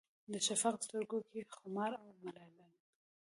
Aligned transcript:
د 0.31 0.33
شفق 0.47 0.75
سترګو 0.85 1.19
کې 1.29 1.39
خمار 1.55 1.91
او 2.01 2.09
ملال 2.21 2.53